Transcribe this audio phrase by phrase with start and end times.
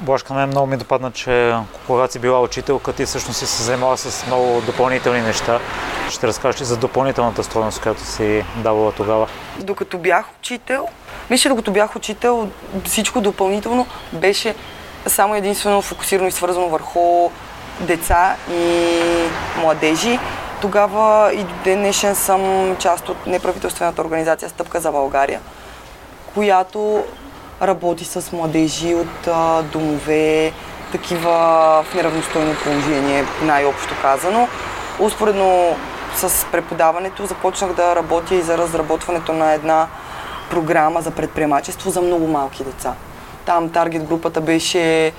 [0.00, 1.54] Блашка, мен много ми допадна, че
[1.86, 5.60] когато си била учителка, ти всъщност си се занимава с много допълнителни неща.
[6.10, 9.26] Ще разкажеш ли за допълнителната стоеност, която си давала тогава?
[9.58, 10.88] Докато бях учител,
[11.30, 12.48] мисля, докато бях учител,
[12.84, 14.54] всичко допълнително беше
[15.06, 17.30] само единствено фокусирано и свързано върху
[17.80, 18.92] деца и
[19.60, 20.18] младежи.
[20.60, 25.40] Тогава и до ден днешен съм част от неправителствената организация Стъпка за България,
[26.34, 27.04] която
[27.62, 30.52] работи с младежи от а, домове,
[30.92, 31.30] такива
[31.90, 34.48] в неравностойно положение, най-общо казано.
[35.00, 35.76] Успоредно
[36.16, 39.88] с преподаването започнах да работя и за разработването на една
[40.50, 42.94] програма за предприемачество за много малки деца.
[43.46, 45.12] Там таргет групата беше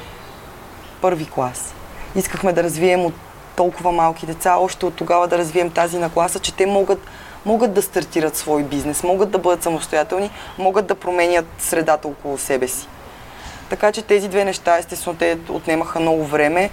[1.01, 1.73] първи клас.
[2.15, 3.13] Искахме да развием от
[3.55, 6.99] толкова малки деца, още от тогава да развием тази нагласа, че те могат,
[7.47, 12.67] могат да стартират свой бизнес, могат да бъдат самостоятелни, могат да променят средата около себе
[12.67, 12.87] си.
[13.69, 16.69] Така че тези две неща, естествено, те отнемаха много време,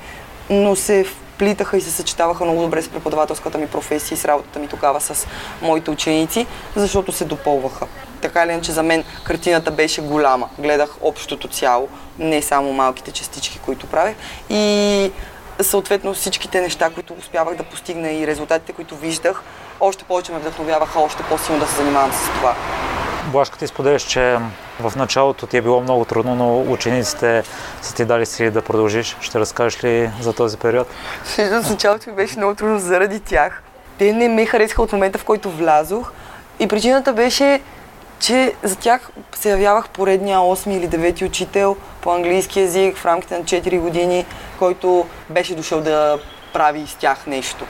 [0.51, 4.59] но се вплитаха и се съчетаваха много добре с преподавателската ми професия и с работата
[4.59, 5.27] ми тогава с
[5.63, 7.87] моите ученици, защото се допълваха.
[8.21, 10.49] Така или иначе за мен картината беше голяма.
[10.59, 11.89] Гледах общото цяло,
[12.19, 14.17] не само малките частички, които правех.
[14.51, 15.13] И
[15.61, 19.43] съответно всичките неща, които успявах да постигна и резултатите, които виждах,
[19.81, 22.55] още повече ме вдъхновяваха още по-силно да се занимавам с това.
[23.33, 24.39] Блашка, ти споделяш, че
[24.81, 27.43] в началото ти е било много трудно, но учениците
[27.83, 29.17] са ти дали си да продължиш.
[29.21, 30.89] Ще разкажеш ли за този период?
[31.25, 33.63] Всъщност началото ми беше много трудно заради тях.
[33.99, 36.13] Те не ме харесаха от момента, в който влязох.
[36.59, 37.61] И причината беше,
[38.19, 43.39] че за тях се явявах поредния 8 или 9 учител по английски язик в рамките
[43.39, 44.27] на 4 години,
[44.59, 46.19] който беше дошъл да
[46.53, 47.65] прави с тях нещо.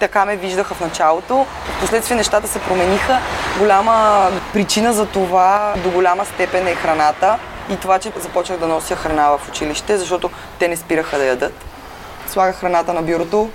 [0.00, 1.46] Така ме виждаха в началото.
[1.76, 3.18] Впоследствие нещата се промениха.
[3.58, 7.38] Голяма причина за това до голяма степен е храната
[7.70, 11.64] и това, че започнах да нося храна в училище, защото те не спираха да ядат.
[12.26, 13.50] Слагах храната на бюрото,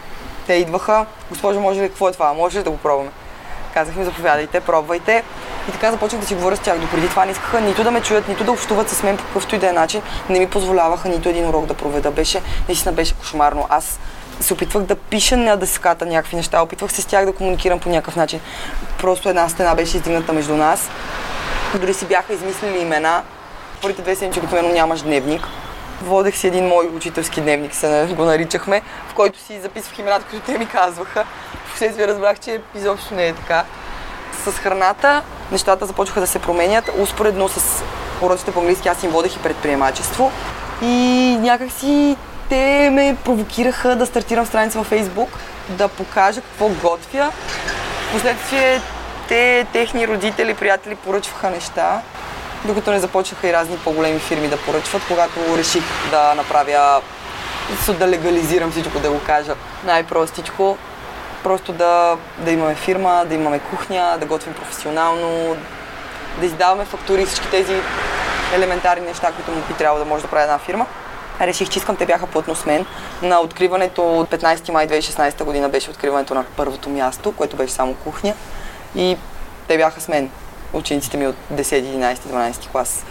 [0.47, 1.05] те идваха.
[1.29, 2.33] Госпожо, може ли, какво е това?
[2.33, 3.09] Може ли да го пробваме?
[3.73, 5.23] Казах ми, заповядайте, пробвайте.
[5.69, 6.79] И така започнах да си говоря с тях.
[6.79, 9.55] Допреди това не искаха нито да ме чуят, нито да общуват с мен по какъвто
[9.55, 10.01] и да е начин.
[10.29, 12.11] Не ми позволяваха нито един урок да проведа.
[12.11, 13.67] Беше, наистина беше кошмарно.
[13.69, 13.99] Аз
[14.39, 17.89] се опитвах да пиша на дъската някакви неща, опитвах се с тях да комуникирам по
[17.89, 18.39] някакъв начин.
[18.99, 20.89] Просто една стена беше издигната между нас.
[21.75, 23.21] Дори си бяха измислили имена.
[23.81, 25.47] Първите две седмици обикновено нямаш дневник.
[26.01, 30.45] Водех си един мой учителски дневник, се го наричахме, в който си записвах имената, които
[30.45, 31.25] те ми казваха.
[31.67, 33.63] Впоследствие разбрах, че изобщо не е така.
[34.45, 35.21] С храната
[35.51, 36.89] нещата започнаха да се променят.
[36.99, 37.83] Успоредно с
[38.21, 40.31] уроците по английски аз им водех и предприемачество.
[40.81, 42.17] И някакси
[42.49, 45.29] те ме провокираха да стартирам страница във Фейсбук,
[45.69, 47.31] да покажа какво готвя.
[48.09, 48.81] Впоследствие
[49.27, 52.01] те, техни родители, приятели поръчваха неща,
[52.65, 57.01] докато не започнаха и разни по-големи фирми да поръчват, когато реших да направя,
[57.99, 59.55] да легализирам всичко, да го кажа
[59.85, 60.77] най-простичко.
[61.43, 65.55] Просто да, да имаме фирма, да имаме кухня, да готвим професионално,
[66.39, 67.73] да издаваме фактури всички тези
[68.55, 70.85] елементарни неща, които му би трябвало да може да прави една фирма.
[71.41, 72.85] Реших, че искам, те бяха плътно с мен.
[73.21, 77.93] На откриването от 15 май 2016 година беше откриването на първото място, което беше само
[77.93, 78.33] кухня.
[78.95, 79.17] И
[79.67, 80.29] те бяха с мен,
[80.73, 83.05] учениците ми от 10, 11, 12 клас.